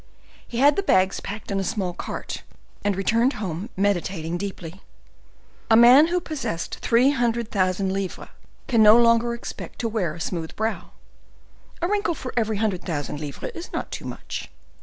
He 0.47 0.57
had 0.57 0.77
the 0.77 0.81
bags 0.81 1.19
packed 1.19 1.51
in 1.51 1.59
a 1.59 1.63
small 1.63 1.93
cart, 1.93 2.41
and 2.83 2.95
returned 2.95 3.33
home 3.33 3.69
meditating 3.77 4.35
deeply. 4.39 4.81
A 5.69 5.75
man 5.75 6.07
who 6.07 6.19
possessed 6.19 6.79
three 6.79 7.11
hundred 7.11 7.51
thousand 7.51 7.93
livres 7.93 8.29
can 8.67 8.81
no 8.81 8.97
longer 8.97 9.35
expect 9.35 9.77
to 9.77 9.87
wear 9.87 10.15
a 10.15 10.19
smooth 10.19 10.55
brow; 10.55 10.89
a 11.83 11.87
wrinkle 11.87 12.15
for 12.15 12.33
every 12.35 12.57
hundred 12.57 12.83
thousand 12.83 13.19
livres 13.19 13.51
is 13.53 13.71
not 13.71 13.91
too 13.91 14.05
much. 14.05 14.49